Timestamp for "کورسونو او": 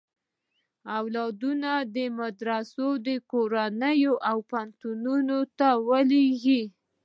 3.31-4.37